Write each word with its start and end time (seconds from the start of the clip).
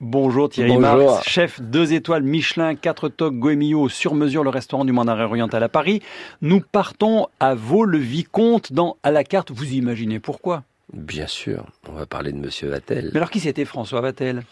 Bonjour 0.00 0.48
Thierry 0.48 0.76
Bonjour. 0.76 1.10
Marx, 1.10 1.28
chef 1.28 1.60
2 1.60 1.92
étoiles 1.92 2.22
Michelin, 2.22 2.76
4 2.76 3.08
tocs 3.08 3.34
Goemio 3.34 3.88
sur 3.88 4.14
mesure, 4.14 4.44
le 4.44 4.50
restaurant 4.50 4.84
du 4.84 4.92
Mandarin 4.92 5.24
Oriental 5.24 5.60
à 5.62 5.68
Paris. 5.68 6.02
Nous 6.40 6.60
partons 6.60 7.26
à 7.40 7.56
Vaux-le-Vicomte 7.56 8.72
dans 8.72 8.96
À 9.02 9.10
la 9.10 9.24
carte. 9.24 9.50
Vous 9.50 9.72
imaginez 9.72 10.20
pourquoi? 10.20 10.62
Bien 10.92 11.26
sûr, 11.26 11.66
on 11.88 11.92
va 11.92 12.06
parler 12.06 12.30
de 12.30 12.38
Monsieur 12.38 12.68
Vatel. 12.68 13.10
Mais 13.12 13.18
alors 13.18 13.30
qui 13.30 13.40
c'était 13.40 13.64
François 13.64 14.00
Vatel? 14.00 14.44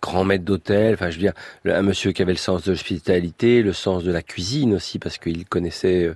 Grand 0.00 0.24
maître 0.24 0.44
d'hôtel, 0.44 0.94
enfin 0.94 1.10
je 1.10 1.16
veux 1.16 1.22
dire, 1.22 1.32
un 1.66 1.82
monsieur 1.82 2.12
qui 2.12 2.22
avait 2.22 2.32
le 2.32 2.38
sens 2.38 2.62
de 2.62 2.70
l'hospitalité, 2.70 3.62
le 3.62 3.72
sens 3.72 4.04
de 4.04 4.12
la 4.12 4.22
cuisine 4.22 4.74
aussi, 4.74 5.00
parce 5.00 5.18
qu'il 5.18 5.44
connaissait 5.44 6.04
euh, 6.04 6.14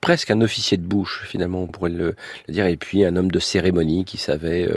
presque 0.00 0.32
un 0.32 0.40
officier 0.40 0.76
de 0.76 0.82
bouche, 0.82 1.24
finalement, 1.28 1.62
on 1.62 1.68
pourrait 1.68 1.90
le, 1.90 2.16
le 2.48 2.52
dire, 2.52 2.66
et 2.66 2.76
puis 2.76 3.04
un 3.04 3.14
homme 3.14 3.30
de 3.30 3.38
cérémonie 3.38 4.04
qui 4.04 4.18
savait 4.18 4.66
euh, 4.66 4.76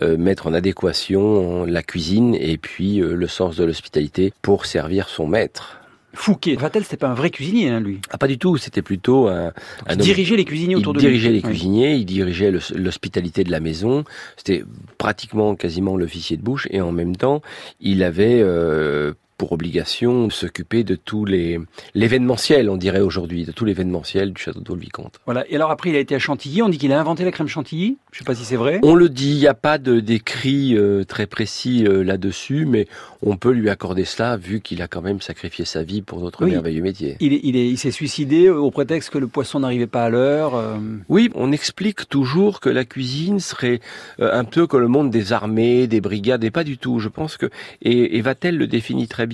euh, 0.00 0.16
mettre 0.16 0.46
en 0.46 0.54
adéquation 0.54 1.66
la 1.66 1.82
cuisine 1.82 2.34
et 2.34 2.56
puis 2.56 2.96
le 2.96 3.26
sens 3.26 3.56
de 3.56 3.64
l'hospitalité 3.64 4.32
pour 4.40 4.64
servir 4.64 5.08
son 5.08 5.26
maître. 5.26 5.81
Fouquet. 6.14 6.56
Vatel, 6.56 6.84
c'était 6.84 6.98
pas 6.98 7.08
un 7.08 7.14
vrai 7.14 7.30
cuisinier, 7.30 7.68
hein, 7.70 7.80
lui. 7.80 8.00
Ah 8.10 8.18
pas 8.18 8.26
du 8.28 8.36
tout, 8.38 8.56
c'était 8.58 8.82
plutôt 8.82 9.28
un, 9.28 9.44
Donc, 9.46 9.52
un 9.86 9.92
il 9.94 9.98
dirigeait 9.98 10.36
les 10.36 10.44
cuisiniers 10.44 10.76
autour 10.76 10.92
il 10.92 10.96
de 10.96 11.00
dirigeait 11.00 11.28
lui. 11.30 11.36
les 11.36 11.42
Oui. 11.44 11.50
cuisiniers, 11.50 11.94
il 11.94 12.04
dirigeait 12.04 12.52
l'hospitalité 12.74 13.44
de 13.44 13.50
la 13.50 13.60
maison. 13.60 14.04
C'était 14.36 14.64
pratiquement 14.98 15.54
quasiment 15.56 15.96
l'officier 15.96 16.36
de 16.36 16.42
bouche 16.42 16.68
et 16.70 16.80
en 16.80 16.92
même 16.92 17.16
temps, 17.16 17.40
il 17.80 18.02
avait 18.02 18.40
euh, 18.42 19.14
pour 19.42 19.50
obligation 19.50 20.28
de 20.28 20.32
s'occuper 20.32 20.84
de 20.84 20.94
tous 20.94 21.24
les 21.24 21.58
l'événementiel, 21.94 22.70
on 22.70 22.76
dirait 22.76 23.00
aujourd'hui, 23.00 23.44
de 23.44 23.50
tout 23.50 23.64
l'événementiel 23.64 24.32
du 24.32 24.40
château 24.40 24.60
de 24.60 24.68
Vaux-le-Vicomte. 24.68 25.18
Voilà. 25.24 25.44
Et 25.50 25.56
alors 25.56 25.72
après, 25.72 25.90
il 25.90 25.96
a 25.96 25.98
été 25.98 26.14
à 26.14 26.20
Chantilly. 26.20 26.62
On 26.62 26.68
dit 26.68 26.78
qu'il 26.78 26.92
a 26.92 27.00
inventé 27.00 27.24
la 27.24 27.32
crème 27.32 27.48
Chantilly. 27.48 27.96
Je 28.12 28.18
sais 28.18 28.24
pas 28.24 28.36
si 28.36 28.44
c'est 28.44 28.54
vrai. 28.56 28.78
On 28.84 28.94
le 28.94 29.08
dit, 29.08 29.30
il 29.32 29.38
n'y 29.38 29.48
a 29.48 29.54
pas 29.54 29.78
de 29.78 29.98
d'écrit 29.98 30.76
euh, 30.76 31.02
très 31.02 31.26
précis 31.26 31.84
euh, 31.88 32.04
là-dessus, 32.04 32.66
mais 32.66 32.86
on 33.20 33.36
peut 33.36 33.50
lui 33.50 33.68
accorder 33.68 34.04
cela 34.04 34.36
vu 34.36 34.60
qu'il 34.60 34.80
a 34.80 34.86
quand 34.86 35.02
même 35.02 35.20
sacrifié 35.20 35.64
sa 35.64 35.82
vie 35.82 36.02
pour 36.02 36.20
notre 36.20 36.44
Oui. 36.44 36.52
merveilleux 36.52 36.82
métier. 36.82 37.16
Il 37.18 37.32
est- 37.32 37.40
il 37.42 37.56
est- 37.56 37.68
il 37.68 37.78
s'est 37.78 37.90
suicidé 37.90 38.48
au 38.48 38.70
prétexte 38.70 39.10
que 39.10 39.18
le 39.18 39.26
poisson 39.26 39.58
n'arrivait 39.60 39.86
pas 39.88 40.04
à 40.04 40.08
l'heure. 40.10 40.54
euh, 40.54 40.76
Oui, 41.08 41.30
on 41.34 41.50
explique 41.50 42.08
toujours 42.08 42.60
que 42.60 42.68
la 42.68 42.84
cuisine 42.84 43.40
serait 43.40 43.80
euh, 44.20 44.30
un 44.32 44.44
peu 44.44 44.68
comme 44.68 44.82
le 44.82 44.88
monde 44.88 45.10
des 45.10 45.32
armées, 45.32 45.88
des 45.88 46.00
brigades, 46.00 46.44
et 46.44 46.50
pas 46.52 46.62
du 46.64 46.78
tout. 46.78 47.00
Je 47.00 47.08
pense 47.08 47.36
que 47.36 47.46
et, 47.82 48.16
et 48.18 48.20
Vatel 48.20 48.56
le 48.56 48.66
définit 48.68 49.08
très 49.08 49.26
bien, 49.26 49.31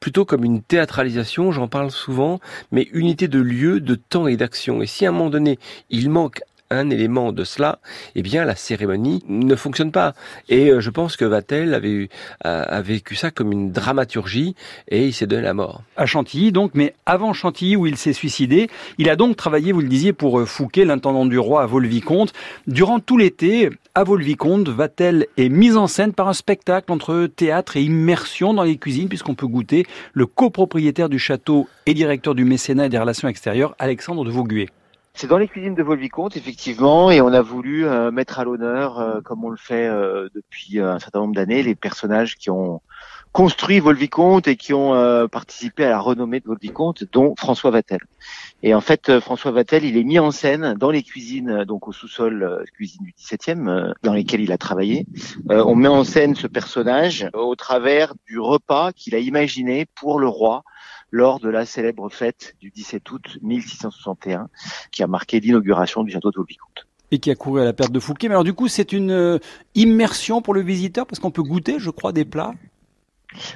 plutôt 0.00 0.24
comme 0.24 0.44
une 0.44 0.62
théâtralisation. 0.62 1.52
J'en 1.52 1.68
parle 1.68 1.90
souvent, 1.90 2.40
mais 2.72 2.88
unité 2.92 3.28
de 3.28 3.40
lieu, 3.40 3.80
de 3.80 3.94
temps 3.94 4.26
et 4.26 4.36
d'action. 4.36 4.82
Et 4.82 4.86
si 4.86 5.06
à 5.06 5.10
un 5.10 5.12
moment 5.12 5.30
donné 5.30 5.58
il 5.90 6.10
manque 6.10 6.42
un 6.70 6.90
élément 6.90 7.32
de 7.32 7.44
cela, 7.44 7.78
eh 8.14 8.22
bien 8.22 8.44
la 8.44 8.56
cérémonie 8.56 9.22
ne 9.28 9.54
fonctionne 9.54 9.92
pas. 9.92 10.14
Et 10.48 10.70
euh, 10.70 10.80
je 10.80 10.90
pense 10.90 11.16
que 11.16 11.24
Vatel 11.24 11.74
avait, 11.74 12.08
a 12.42 12.80
vécu 12.82 13.14
ça 13.16 13.30
comme 13.30 13.52
une 13.52 13.70
dramaturgie 13.72 14.54
et 14.88 15.06
il 15.06 15.12
s'est 15.12 15.26
donné 15.26 15.42
la 15.42 15.54
mort. 15.54 15.82
à 15.96 16.06
Chantilly, 16.06 16.52
donc, 16.52 16.72
mais 16.74 16.94
avant 17.06 17.32
Chantilly 17.32 17.76
où 17.76 17.86
il 17.86 17.96
s'est 17.96 18.12
suicidé, 18.12 18.68
il 18.98 19.08
a 19.08 19.16
donc 19.16 19.36
travaillé, 19.36 19.72
vous 19.72 19.80
le 19.80 19.88
disiez, 19.88 20.12
pour 20.12 20.40
euh, 20.40 20.46
Fouquet, 20.46 20.84
l'intendant 20.84 21.26
du 21.26 21.38
roi 21.38 21.62
à 21.62 21.66
Vaux-le-Vicomte. 21.66 22.32
Durant 22.66 23.00
tout 23.00 23.16
l'été, 23.16 23.70
à 23.94 24.04
Vaux-le-Vicomte, 24.04 24.68
Vatel 24.68 25.26
est 25.36 25.48
mise 25.48 25.76
en 25.76 25.86
scène 25.86 26.12
par 26.12 26.28
un 26.28 26.32
spectacle 26.32 26.92
entre 26.92 27.26
théâtre 27.26 27.76
et 27.76 27.82
immersion 27.82 28.54
dans 28.54 28.62
les 28.62 28.76
cuisines, 28.76 29.08
puisqu'on 29.08 29.34
peut 29.34 29.46
goûter 29.46 29.86
le 30.12 30.26
copropriétaire 30.26 31.08
du 31.08 31.18
château 31.18 31.68
et 31.86 31.94
directeur 31.94 32.34
du 32.34 32.44
mécénat 32.44 32.86
et 32.86 32.88
des 32.88 32.98
relations 32.98 33.28
extérieures, 33.28 33.74
Alexandre 33.78 34.24
de 34.24 34.30
Vauguet. 34.30 34.68
C'est 35.16 35.28
dans 35.28 35.38
les 35.38 35.46
cuisines 35.46 35.76
de 35.76 35.82
Vaux-le-Vicomte, 35.84 36.36
effectivement, 36.36 37.08
et 37.08 37.20
on 37.20 37.28
a 37.28 37.40
voulu 37.40 37.86
euh, 37.86 38.10
mettre 38.10 38.40
à 38.40 38.44
l'honneur, 38.44 38.98
euh, 38.98 39.20
comme 39.20 39.44
on 39.44 39.48
le 39.48 39.56
fait 39.56 39.86
euh, 39.86 40.28
depuis 40.34 40.80
euh, 40.80 40.92
un 40.92 40.98
certain 40.98 41.20
nombre 41.20 41.36
d'années, 41.36 41.62
les 41.62 41.76
personnages 41.76 42.34
qui 42.34 42.50
ont 42.50 42.82
construit 43.30 43.78
Vaux-le-Vicomte 43.78 44.48
et 44.48 44.56
qui 44.56 44.74
ont 44.74 44.94
euh, 44.94 45.28
participé 45.28 45.84
à 45.84 45.90
la 45.90 46.00
renommée 46.00 46.40
de 46.40 46.46
Vaux-le-Vicomte, 46.46 47.04
dont 47.12 47.34
François 47.38 47.70
Vatel. 47.70 48.00
Et 48.64 48.74
en 48.74 48.80
fait, 48.80 49.08
euh, 49.08 49.20
François 49.20 49.52
Vatel, 49.52 49.84
il 49.84 49.96
est 49.96 50.02
mis 50.02 50.18
en 50.18 50.32
scène 50.32 50.74
dans 50.74 50.90
les 50.90 51.04
cuisines, 51.04 51.62
donc 51.62 51.86
au 51.86 51.92
sous-sol 51.92 52.64
cuisine 52.74 53.04
du 53.04 53.12
17e, 53.12 53.68
euh, 53.68 53.92
dans 54.02 54.14
lesquelles 54.14 54.40
il 54.40 54.50
a 54.50 54.58
travaillé. 54.58 55.06
On 55.48 55.76
met 55.76 55.88
en 55.88 56.02
scène 56.02 56.34
ce 56.34 56.48
personnage 56.48 57.28
au 57.34 57.54
travers 57.54 58.14
du 58.26 58.40
repas 58.40 58.90
qu'il 58.92 59.14
a 59.14 59.18
imaginé 59.18 59.86
pour 59.94 60.18
le 60.18 60.26
roi 60.26 60.64
lors 61.14 61.38
de 61.38 61.48
la 61.48 61.64
célèbre 61.64 62.08
fête 62.10 62.56
du 62.60 62.70
17 62.70 63.08
août 63.12 63.38
1661 63.40 64.48
qui 64.90 65.04
a 65.04 65.06
marqué 65.06 65.38
l'inauguration 65.38 66.02
du 66.02 66.10
château 66.10 66.32
de 66.32 66.36
Vaux-le-Vicomte. 66.36 66.88
Et 67.12 67.20
qui 67.20 67.30
a 67.30 67.36
couru 67.36 67.60
à 67.60 67.64
la 67.64 67.72
perte 67.72 67.92
de 67.92 68.00
Fouquet. 68.00 68.26
Mais 68.26 68.34
alors 68.34 68.42
du 68.42 68.52
coup, 68.52 68.66
c'est 68.66 68.92
une 68.92 69.12
euh, 69.12 69.38
immersion 69.76 70.42
pour 70.42 70.54
le 70.54 70.60
visiteur, 70.60 71.06
parce 71.06 71.20
qu'on 71.20 71.30
peut 71.30 71.44
goûter, 71.44 71.78
je 71.78 71.90
crois, 71.90 72.10
des 72.10 72.24
plats? 72.24 72.52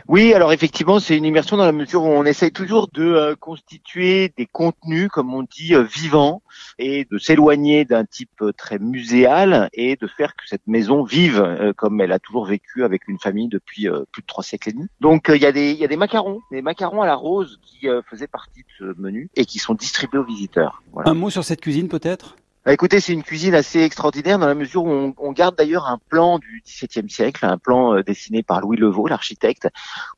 Oui, 0.08 0.34
alors 0.34 0.52
effectivement, 0.52 1.00
c'est 1.00 1.16
une 1.16 1.24
immersion 1.24 1.56
dans 1.56 1.64
la 1.64 1.72
mesure 1.72 2.02
où 2.02 2.08
on 2.08 2.24
essaye 2.24 2.52
toujours 2.52 2.88
de 2.92 3.04
euh, 3.04 3.34
constituer 3.36 4.32
des 4.36 4.46
contenus, 4.46 5.08
comme 5.08 5.32
on 5.34 5.42
dit, 5.42 5.74
euh, 5.74 5.82
vivants, 5.82 6.42
et 6.78 7.06
de 7.10 7.18
s'éloigner 7.18 7.84
d'un 7.84 8.04
type 8.04 8.30
euh, 8.42 8.52
très 8.52 8.78
muséal 8.78 9.68
et 9.72 9.96
de 9.96 10.06
faire 10.06 10.34
que 10.36 10.46
cette 10.46 10.66
maison 10.66 11.04
vive 11.04 11.40
euh, 11.40 11.72
comme 11.72 12.00
elle 12.00 12.12
a 12.12 12.18
toujours 12.18 12.46
vécu 12.46 12.84
avec 12.84 13.08
une 13.08 13.18
famille 13.18 13.48
depuis 13.48 13.88
euh, 13.88 14.04
plus 14.12 14.22
de 14.22 14.26
trois 14.26 14.44
siècles 14.44 14.70
et 14.70 14.72
demi. 14.72 14.86
Donc 15.00 15.28
euh, 15.28 15.36
il 15.36 15.42
y 15.42 15.46
a 15.46 15.52
des 15.52 15.72
y 15.72 15.84
a 15.84 15.88
des 15.88 15.96
macarons, 15.96 16.40
des 16.50 16.62
macarons 16.62 17.02
à 17.02 17.06
la 17.06 17.14
rose 17.14 17.60
qui 17.62 17.86
faisaient 18.10 18.26
partie 18.26 18.60
de 18.60 18.66
ce 18.78 19.00
menu 19.00 19.30
et 19.36 19.44
qui 19.44 19.58
sont 19.58 19.74
distribués 19.74 20.18
aux 20.18 20.24
visiteurs. 20.24 20.82
Voilà. 20.92 21.10
Un 21.10 21.14
mot 21.14 21.30
sur 21.30 21.44
cette 21.44 21.60
cuisine, 21.60 21.88
peut-être? 21.88 22.36
Bah, 22.64 22.72
écoutez, 22.72 23.00
c'est 23.00 23.12
une 23.12 23.22
cuisine 23.22 23.54
assez 23.54 23.80
extraordinaire 23.80 24.38
dans 24.38 24.46
la 24.46 24.54
mesure 24.54 24.84
où 24.84 24.90
on, 24.90 25.14
on 25.16 25.32
garde 25.32 25.56
d'ailleurs 25.56 25.86
un 25.86 25.98
plan 26.08 26.38
du 26.38 26.62
XVIIe 26.66 27.08
siècle, 27.08 27.46
un 27.46 27.56
plan 27.56 27.94
euh, 27.94 28.02
dessiné 28.02 28.42
par 28.42 28.60
Louis 28.60 28.76
Levaux, 28.76 29.06
l'architecte, 29.06 29.68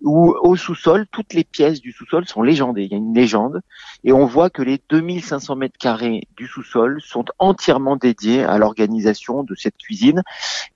où 0.01 0.35
au 0.41 0.57
sous-sol, 0.57 1.07
toutes 1.13 1.35
les 1.35 1.45
pièces 1.45 1.81
du 1.81 1.93
sous-sol 1.93 2.27
sont 2.27 2.43
légendées. 2.43 2.85
Il 2.85 2.91
y 2.91 2.95
a 2.95 2.97
une 2.97 3.15
légende 3.15 3.61
et 4.05 4.13
on 4.13 4.25
voit 4.25 4.49
que 4.49 4.63
les 4.63 4.81
2500 4.89 5.55
mètres 5.57 5.79
carrés 5.79 6.23
du 6.37 6.47
sous-sol 6.47 7.01
sont 7.03 7.27
entièrement 7.39 7.97
dédiés 7.97 8.43
à 8.43 8.57
l'organisation 8.59 9.45
de 9.45 9.55
cette 9.55 9.77
cuisine, 9.77 10.23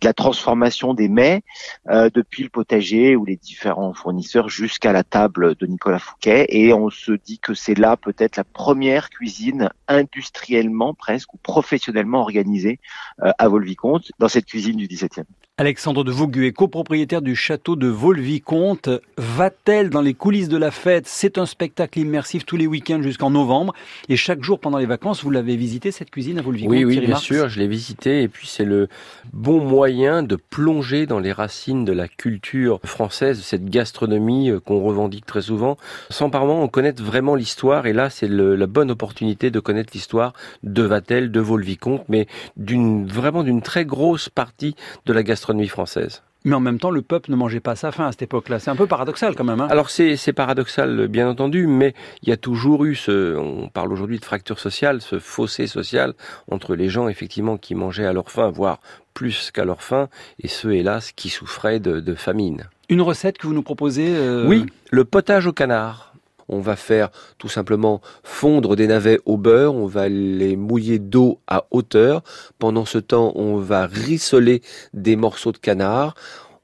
de 0.01 0.07
la 0.07 0.13
transformation 0.13 0.93
des 0.93 1.09
mets, 1.09 1.43
euh, 1.89 2.11
depuis 2.13 2.43
le 2.43 2.51
potager 2.51 3.17
ou 3.17 3.25
les 3.25 3.37
différents 3.37 3.95
fournisseurs 3.95 4.51
jusqu'à 4.51 4.93
la 4.93 5.03
table 5.03 5.55
de 5.55 5.67
Nicolas 5.67 5.99
Fouquet. 5.99 6.47
Et 6.51 6.75
on 6.75 6.91
se 6.91 7.13
dit 7.13 7.39
que 7.39 7.55
c'est 7.55 7.77
là 7.77 7.97
peut-être 7.97 8.37
la 8.37 8.45
première 8.45 9.09
cuisine 9.09 9.71
industriellement 9.89 10.95
presque 10.95 11.33
ou 11.35 11.39
professionnellement 11.55 12.21
organisée 12.21 12.81
euh, 13.23 13.31
à 13.39 13.47
Vaux-le-Vicomte 13.47 14.11
dans 14.19 14.27
cette 14.29 14.47
cuisine 14.47 14.77
du 14.77 14.89
17e. 14.89 15.23
Alexandre 15.57 16.03
de 16.03 16.11
Vauguet, 16.11 16.51
copropriétaire 16.51 17.23
du 17.23 17.37
château 17.37 17.77
de 17.77 17.87
Vaux-le-Vicomte, 17.87 18.91
va-t-elle 19.17 19.89
dans 19.89 20.01
les 20.01 20.13
coulisses 20.13 20.49
de 20.49 20.57
la 20.57 20.73
fête? 20.73 21.07
C'est 21.07 21.39
un 21.39 21.47
spectacle 21.47 22.01
immersif 22.01 22.45
tous 22.45 22.57
les 22.57 22.67
week-ends 22.67 23.01
jusqu'en 23.03 23.31
novembre. 23.31 23.73
Et 24.09 24.17
chaque 24.17 24.43
jour 24.43 24.59
pendant 24.59 24.79
les 24.79 24.87
vacances, 24.87 25.23
vous 25.23 25.31
l'avez 25.31 25.55
visité 25.55 25.93
cette 25.93 26.11
cuisine 26.11 26.41
à 26.41 26.43
Vaux-le-Vicomte 26.43 26.73
Oui, 26.73 26.85
oui, 26.85 26.95
Thierry 26.95 27.07
bien 27.07 27.15
Marx 27.15 27.25
sûr, 27.25 27.49
je 27.49 27.61
l'ai 27.61 27.69
visité 27.69 28.23
et 28.23 28.29
puis 28.29 28.49
c'est 28.49 28.65
le 28.65 28.89
bon 29.33 29.61
moyen 29.65 30.25
de 30.25 30.35
plonger 30.35 31.07
dans 31.07 31.21
les 31.21 31.31
racines 31.31 31.85
de 31.85 31.93
la 31.93 32.09
culture 32.09 32.81
française, 32.83 33.39
de 33.39 33.45
cette 33.45 33.67
gastronomie 33.67 34.51
euh, 34.51 34.59
qu'on 34.59 34.81
revendique 34.81 35.25
très 35.25 35.43
souvent, 35.43 35.77
sans 36.11 36.31
par 36.31 36.47
moments 36.47 36.65
en 36.65 36.69
connaître 36.69 37.01
vraiment 37.01 37.37
l'histoire. 37.37 37.87
Et 37.87 37.93
là, 37.93 38.11
c'est 38.11 38.27
la 38.27 38.67
bonne 38.67 38.91
opportunité 38.91 39.53
de 39.53 39.61
connaître 39.61 39.93
l'histoire 39.95 40.33
de 40.65 40.83
Vatel, 40.83 41.31
de 41.31 41.39
Vaux-le-Vicomte, 41.39 42.03
mais 42.09 42.27
d'une 42.57 43.07
vraiment 43.07 43.45
d'une 43.45 43.63
très 43.63 43.85
grosse 43.85 44.29
partie 44.29 44.75
de 45.07 45.13
la 45.13 45.23
gastronomie 45.23 45.44
française. 45.69 46.23
Mais 46.47 46.55
en 46.55 46.61
même 46.61 46.79
temps, 46.79 46.91
le 46.91 47.01
peuple 47.01 47.31
ne 47.31 47.37
mangeait 47.37 47.61
pas 47.61 47.71
à 47.73 47.77
sa 47.77 47.91
faim 47.91 48.07
à 48.07 48.13
cette 48.13 48.23
époque-là. 48.23 48.59
C'est 48.59 48.71
un 48.71 48.77
peu 48.77 48.87
paradoxal 48.87 49.35
quand 49.35 49.45
même. 49.45 49.63
Hein 49.63 49.69
Alors 49.71 49.89
c'est 49.89 50.17
c'est 50.17 50.35
paradoxal 50.35 51.09
bien 51.09 51.27
entendu, 51.27 51.67
mais 51.67 51.95
il 52.23 52.29
y 52.29 52.33
a 52.33 52.37
toujours 52.37 52.85
eu 52.85 52.95
ce, 52.95 53.37
on 53.37 53.69
parle 53.69 53.93
aujourd'hui 53.93 54.19
de 54.19 54.25
fracture 54.25 54.59
sociale, 54.59 55.01
ce 55.01 55.19
fossé 55.19 55.67
social 55.67 56.13
entre 56.51 56.75
les 56.75 56.91
gens 56.91 57.09
effectivement 57.09 57.57
qui 57.57 57.75
mangeaient 57.75 58.05
à 58.05 58.13
leur 58.13 58.31
faim, 58.31 58.51
voire 58.51 58.81
plus 59.15 59.51
qu'à 59.53 59.65
leur 59.65 59.83
faim, 59.83 60.09
et 60.43 60.49
ceux 60.49 60.75
hélas 60.75 61.13
qui 61.13 61.31
souffraient 61.31 61.81
de, 61.81 62.01
de 62.01 62.15
famine. 62.15 62.69
Une 62.91 63.01
recette 63.01 63.39
que 63.39 63.47
vous 63.47 63.55
nous 63.55 63.63
proposez 63.63 64.15
euh, 64.15 64.47
Oui, 64.47 64.67
le 64.91 65.05
potage 65.05 65.47
au 65.47 65.53
canard. 65.53 66.14
On 66.49 66.61
va 66.61 66.77
faire 66.77 67.11
tout 67.39 67.49
simplement 67.49 68.01
fondre 68.23 68.77
des 68.77 68.87
navets 68.87 69.21
au 69.25 69.37
beurre, 69.37 69.75
on 69.75 69.87
va 69.87 70.09
les 70.09 70.57
mouiller 70.57 70.99
d'eau 70.99 71.41
à 71.47 71.67
hauteur. 71.71 72.23
Pendant 72.59 72.85
ce 72.85 72.99
temps, 72.99 73.33
on 73.35 73.57
va 73.57 73.87
rissoler 73.87 74.63
des 74.93 75.17
morceaux 75.17 75.53
de 75.53 75.59
canard. 75.59 76.15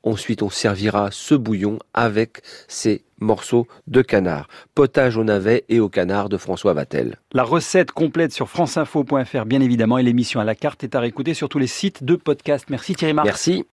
Ensuite, 0.02 0.42
on 0.42 0.48
servira 0.48 1.10
ce 1.12 1.34
bouillon 1.34 1.78
avec 1.92 2.40
ces 2.68 3.04
morceaux 3.20 3.66
de 3.86 4.00
canard. 4.00 4.48
Potage 4.74 5.18
au 5.18 5.24
navet 5.24 5.64
et 5.68 5.78
au 5.78 5.90
canard 5.90 6.30
de 6.30 6.38
François 6.38 6.72
Vatel. 6.72 7.18
La 7.32 7.42
recette 7.42 7.92
complète 7.92 8.32
sur 8.32 8.48
franceinfo.fr 8.48 9.44
bien 9.44 9.60
évidemment 9.60 9.98
et 9.98 10.02
l'émission 10.02 10.40
à 10.40 10.44
la 10.44 10.54
carte 10.54 10.84
est 10.84 10.94
à 10.94 11.00
réécouter 11.00 11.34
sur 11.34 11.50
tous 11.50 11.58
les 11.58 11.66
sites 11.66 12.02
de 12.02 12.16
podcast. 12.16 12.66
Merci 12.70 12.94
Thierry 12.94 13.12
Marx. 13.12 13.26
Merci. 13.26 13.64